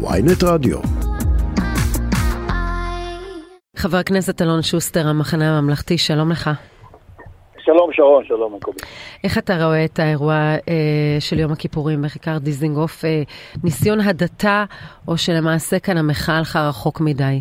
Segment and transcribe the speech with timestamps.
[0.00, 0.78] ויינט רדיו.
[3.76, 6.50] חבר הכנסת אלון שוסטר, המחנה הממלכתי, שלום לך.
[7.58, 8.78] שלום שרון, שלום מקובי.
[9.24, 13.04] איך אתה רואה את האירוע אה, של יום הכיפורים בכיכר דיזינגוף?
[13.04, 13.22] אה,
[13.64, 14.64] ניסיון הדתה,
[15.08, 17.40] או שלמעשה כאן המחאה הלכה רחוק מדי?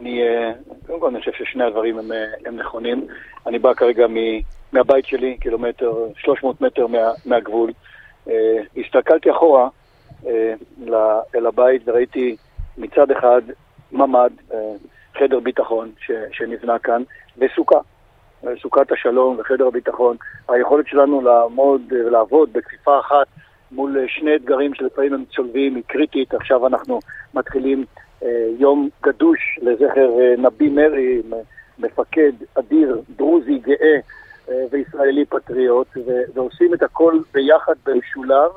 [0.00, 0.52] אני, אה,
[0.86, 3.06] קודם כל אני חושב ששני הדברים הם, אה, הם נכונים.
[3.46, 4.16] אני בא כרגע מ,
[4.72, 7.72] מהבית שלי, קילומטר, 300 מטר מה, מהגבול.
[8.28, 8.34] אה,
[8.76, 9.68] הסתכלתי אחורה
[11.34, 12.36] אל הבית וראיתי
[12.78, 13.42] מצד אחד
[13.92, 14.30] ממ"ד,
[15.18, 17.02] חדר ביטחון ש, שנבנה כאן,
[17.38, 17.78] וסוכה.
[18.62, 20.16] סוכת השלום וחדר הביטחון.
[20.48, 23.26] היכולת שלנו לעמוד ולעבוד בכפיפה אחת
[23.72, 26.34] מול שני אתגרים שלפעמים הם צולבים היא קריטית.
[26.34, 27.00] עכשיו אנחנו
[27.34, 27.84] מתחילים
[28.22, 31.22] אה, יום גדוש לזכר אה, נבי מרי,
[31.78, 33.96] מפקד אדיר, דרוזי גאה
[34.48, 35.88] אה, וישראלי פטריוט,
[36.34, 38.50] ועושים את הכל ביחד במשולב,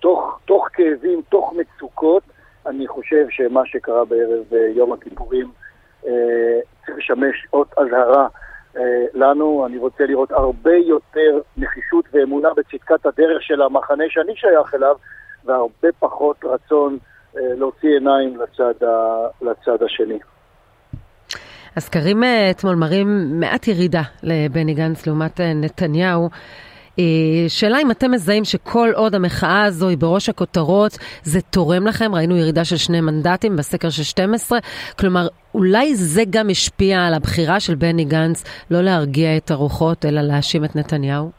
[0.00, 2.22] תוך, תוך כאבים, תוך מצוקות.
[2.66, 5.50] אני חושב שמה שקרה בערב יום הכיפורים
[6.86, 8.26] צריך לשמש אות אזהרה
[9.14, 9.66] לנו.
[9.66, 14.96] אני רוצה לראות הרבה יותר נחישות ואמונה בצדקת הדרך של המחנה שאני שייך אליו,
[15.44, 16.98] והרבה פחות רצון
[17.36, 20.18] אה, להוציא עיניים לצד, ה, לצד השני.
[21.76, 26.28] הסקרים אה, אתמול מראים מעט ירידה לבני גנץ לעומת אה, נתניהו.
[27.48, 32.14] שאלה אם אתם מזהים שכל עוד המחאה הזו היא בראש הכותרות, זה תורם לכם?
[32.14, 34.58] ראינו ירידה של שני מנדטים בסקר של 12.
[35.00, 40.20] כלומר, אולי זה גם השפיע על הבחירה של בני גנץ לא להרגיע את הרוחות, אלא
[40.20, 41.30] להאשים את נתניהו?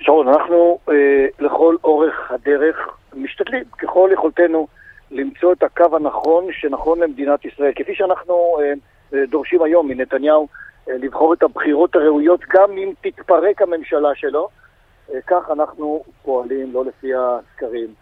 [0.00, 2.76] שרון, אנחנו אה, לכל אורך הדרך
[3.14, 4.66] משתדלים ככל יכולתנו
[5.10, 7.72] למצוא את הקו הנכון שנכון למדינת ישראל.
[7.76, 8.72] כפי שאנחנו אה,
[9.14, 10.48] אה, דורשים היום מנתניהו אה,
[10.88, 14.48] לבחור את הבחירות הראויות גם אם תתפרק הממשלה שלו,
[15.14, 17.94] אה, כך אנחנו פועלים, לא לפי הסקרים.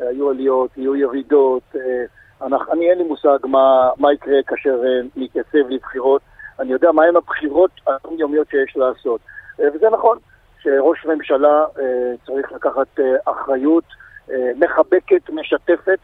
[0.00, 2.04] אה, היו עליות, יהיו ירידות, אה,
[2.46, 6.22] אנחנו, אני אין לי מושג מה, מה יקרה כאשר אה, נתייצב לבחירות.
[6.58, 9.20] אני יודע מהם הבחירות היומיומיות שיש לעשות.
[9.60, 10.18] אה, וזה נכון
[10.62, 13.84] שראש ממשלה אה, צריך לקחת אה, אחריות
[14.30, 15.97] אה, מחבקת, משתפת.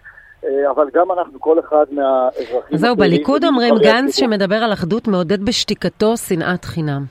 [0.70, 2.78] אבל גם אנחנו, כל אחד מהאזרחים...
[2.78, 7.04] זהו, בליכוד אומרים גנץ שמדבר על אחדות מעודד בשתיקתו שנאת חינם.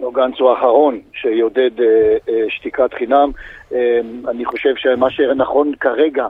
[0.00, 3.30] לא, גנץ הוא האחרון שיעודד אה, אה, שתיקת חינם.
[3.72, 6.26] אה, אני חושב שמה שנכון כרגע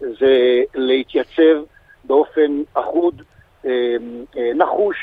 [0.00, 1.62] זה להתייצב
[2.04, 3.22] באופן אחוד,
[3.66, 3.70] אה,
[4.36, 4.96] אה, נחוש,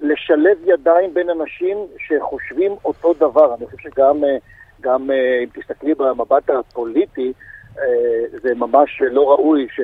[0.00, 3.54] לשלב ידיים בין אנשים שחושבים אותו דבר.
[3.54, 4.24] אני חושב שגם...
[4.24, 4.36] אה,
[4.80, 7.32] גם אה, אם תסתכלי במבט הפוליטי, אה,
[8.42, 9.80] זה ממש לא ראוי ש,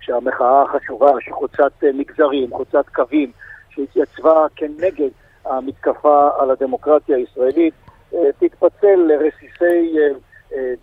[0.00, 3.30] שהמחאה החשובה, שחוצת אה, מגזרים, חוצת קווים,
[3.70, 5.10] שהתייצבה כנגד
[5.44, 7.74] המתקפה על הדמוקרטיה הישראלית,
[8.38, 9.98] תתפצל לרסיסי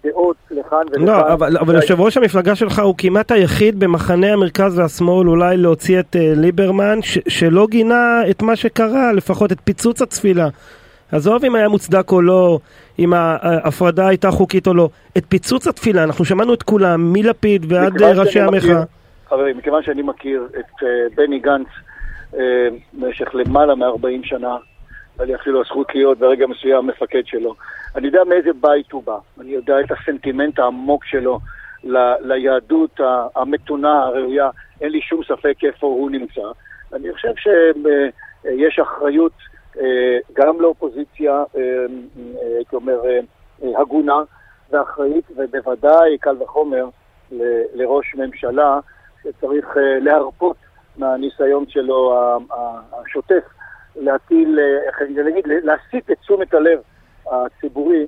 [0.04, 1.06] דעות לכאן ולכאן.
[1.06, 6.00] לא, אבל, אבל יושב ראש המפלגה שלך הוא כמעט היחיד במחנה המרכז והשמאל אולי להוציא
[6.00, 10.50] את ליברמן, ש, שלא גינה את מה שקרה, לפחות את פיצוץ התפילה.
[11.14, 12.60] עזוב אם היה מוצדק או לא,
[13.00, 14.90] אם ההפרדה הייתה חוקית או לא.
[15.18, 18.84] את פיצוץ התפילה, אנחנו שמענו את כולם, מלפיד ועד ראשי המחאה.
[19.30, 20.86] חברים, מכיוון שאני מכיר את uh,
[21.16, 21.68] בני גנץ
[22.34, 22.38] uh,
[22.94, 24.58] במשך למעלה מ-40 שנה,
[25.20, 27.56] היה לי אפילו הזכות להיות ברגע מסוים מפקד שלו.
[27.96, 31.40] אני יודע מאיזה בית הוא בא, אני יודע את הסנטימנט העמוק שלו
[31.84, 33.00] ל- ליהדות
[33.36, 34.50] המתונה, הראויה,
[34.82, 36.42] אין לי שום ספק איפה הוא נמצא.
[36.94, 39.53] אני חושב שיש אחריות אה,
[40.34, 43.02] גם לאופוזיציה, אה, אה, הייתי אומר,
[43.78, 44.24] הגונה
[44.72, 46.86] ואחראית, ובוודאי, קל וחומר,
[47.74, 48.80] לראש ממשלה
[49.24, 50.58] שצריך להרפות
[50.98, 52.18] מהניסיון שלו
[52.94, 53.44] השוטף
[53.96, 56.80] להטיל, איך אני אגיד, להסיט את תשומת הלב
[57.32, 58.08] הציבורי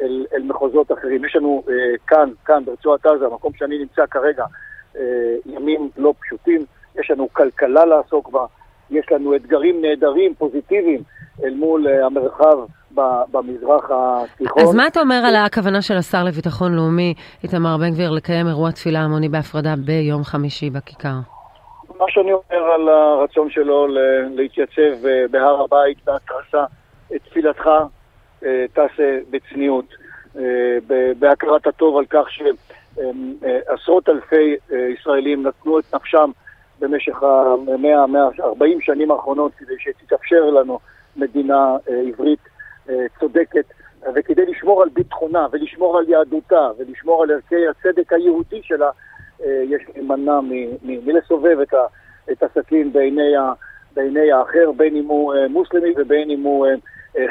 [0.00, 1.24] אל, אל מחוזות אחרים.
[1.24, 1.64] יש לנו
[2.06, 4.44] כאן, כאן ברצועת עזה, המקום שאני נמצא כרגע,
[5.46, 6.64] ימים לא פשוטים,
[7.00, 8.46] יש לנו כלכלה לעסוק בה.
[8.92, 11.02] יש לנו אתגרים נהדרים, פוזיטיביים,
[11.44, 12.58] אל מול uh, המרחב
[13.30, 14.62] במזרח התיכון.
[14.62, 18.70] אז מה אתה אומר על הכוונה של השר לביטחון לאומי, איתמר בן גביר, לקיים אירוע
[18.70, 21.14] תפילה המוני בהפרדה ביום חמישי בכיכר?
[21.98, 23.86] מה שאני אומר על הרצון שלו
[24.30, 26.64] להתייצב אה, בהר הבית בהתרסה,
[27.08, 27.66] תפילתך
[28.44, 29.84] אה, תעשה בצניעות,
[31.18, 34.56] בהכרת הטוב על כך שעשרות אלפי
[34.92, 36.30] ישראלים נתנו את נפשם
[36.82, 40.78] במשך המאה, המאה, ארבעים שנים האחרונות כדי שתתאפשר לנו
[41.16, 42.38] מדינה אה, עברית
[42.88, 43.64] אה, צודקת
[44.14, 48.90] וכדי לשמור על ביטחונה ולשמור על יהדותה ולשמור על ערכי הצדק היהודי שלה,
[49.44, 50.40] אה, יש להימנע
[50.82, 51.84] מלסובב את, ה,
[52.32, 53.52] את הסכין בעיני, ה,
[53.94, 56.66] בעיני האחר, בין אם הוא מוסלמי ובין אם הוא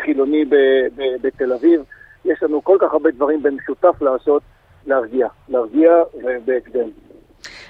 [0.04, 0.56] חילוני ב,
[0.95, 1.83] ב, בתל אביב.
[2.25, 4.42] יש לנו כל כך הרבה דברים במשותף לעשות,
[4.86, 6.89] להרגיע, להרגיע ובהקדם.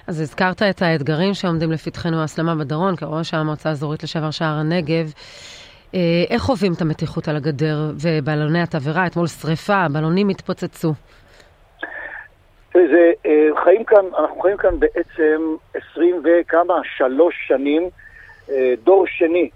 [0.08, 5.14] אז הזכרת את האתגרים שעומדים לפתחנו, ההסלמה בדרום, כראש המועצה האזורית לשעבר שער הנגב.
[5.96, 6.00] אה,
[6.30, 9.08] איך חווים את המתיחות על הגדר ובלוני התבערה?
[9.08, 10.94] אתמול שריפה, בלונים התפוצצו.
[12.74, 17.90] זה, אה, חיים כאן, אנחנו חיים כאן בעצם עשרים וכמה, שלוש שנים,
[18.50, 19.50] אה, דור שני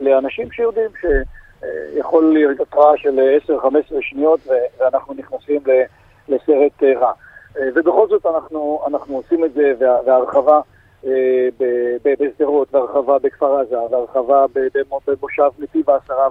[0.00, 4.40] לאנשים שיודעים שיכול להיות התראה של 10-15 שניות
[4.80, 5.60] ואנחנו נכנסים
[6.28, 7.12] לסרט רע.
[7.60, 10.60] ובכל זאת אנחנו, אנחנו עושים את זה, וההרחבה
[12.20, 14.46] בשדרות, והרחבה בכפר עזה, והרחבה
[15.06, 16.28] במושב נתיב העשרה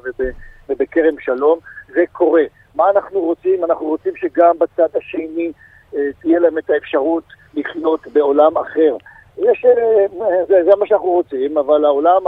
[0.69, 2.43] ובכרם שלום, זה קורה.
[2.75, 3.63] מה אנחנו רוצים?
[3.63, 5.51] אנחנו רוצים שגם בצד השני
[5.95, 8.95] אה, תהיה להם את האפשרות לחיות בעולם אחר.
[9.37, 10.05] יש, אה,
[10.47, 12.21] זה, זה מה שאנחנו רוצים, אבל העולם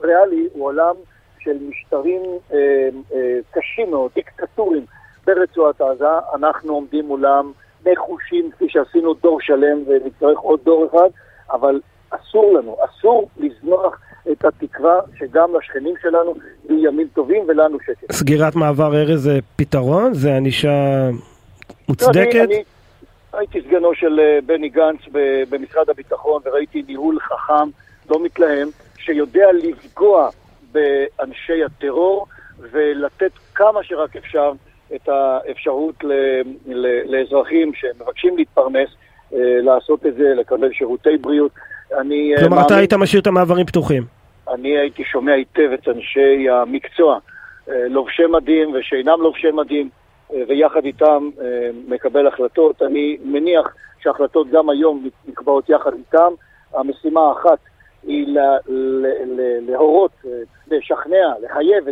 [0.00, 0.94] הריאלי הוא עולם
[1.38, 4.84] של משטרים אה, אה, קשים מאוד, דיקטטורים
[5.26, 6.08] ברצועת עזה.
[6.34, 7.52] אנחנו עומדים מולם
[7.86, 11.08] נחושים, כפי שעשינו דור שלם ונצטרך עוד דור אחד,
[11.52, 13.98] אבל אסור לנו, אסור לזנוח
[14.32, 16.34] את התקווה שגם לשכנים שלנו
[16.68, 18.12] יהיו ימים טובים ולנו שקט.
[18.12, 20.14] סגירת מעבר ארז זה פתרון?
[20.14, 21.08] זה ענישה
[21.88, 22.34] מוצדקת?
[22.34, 22.62] אני, אני
[23.32, 25.00] הייתי סגנו של אה, בני גנץ
[25.50, 27.70] במשרד הביטחון וראיתי ניהול חכם,
[28.10, 30.28] לא מתלהם, שיודע לפגוע
[30.72, 32.26] באנשי הטרור
[32.58, 34.52] ולתת כמה שרק אפשר
[34.94, 36.12] את האפשרות ל,
[36.66, 36.86] ל,
[37.16, 38.88] לאזרחים שמבקשים להתפרנס
[39.34, 41.52] אה, לעשות את זה, לקבל שירותי בריאות.
[42.00, 44.02] אני, אה, כלומר, מאמין, אתה היית משאיר את המעברים פתוחים.
[44.54, 47.18] אני הייתי שומע היטב את אנשי המקצוע,
[47.68, 49.88] לובשי מדים ושאינם לובשי מדים,
[50.48, 51.30] ויחד איתם
[51.88, 52.82] מקבל החלטות.
[52.82, 56.32] אני מניח שההחלטות גם היום נקבעות יחד איתם.
[56.74, 57.58] המשימה האחת
[58.02, 58.38] היא
[59.68, 60.10] להורות,
[60.70, 61.88] לשכנע, לחייב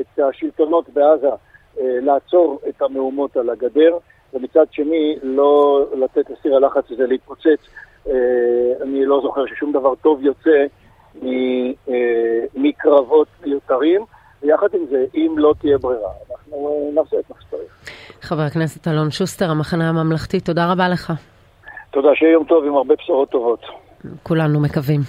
[0.00, 1.34] את השלטונות בעזה אה,
[1.80, 3.98] לעצור את המהומות על הגדר,
[4.34, 7.68] ומצד שני לא לתת לסיר הלחץ הזה להתפוצץ.
[8.08, 8.12] אה,
[8.82, 10.64] אני לא זוכר ששום דבר טוב יוצא
[11.22, 11.28] אה,
[12.54, 14.04] מקרבות מיותרים,
[14.42, 17.72] ויחד עם זה, אם לא תהיה ברירה, אנחנו נעשה את מה שצריך.
[18.20, 21.12] חבר הכנסת אלון שוסטר, המחנה הממלכתי, תודה רבה לך.
[21.90, 23.60] תודה, שיהיה יום טוב עם הרבה בשורות טובות.
[24.22, 25.00] כולנו מקווים.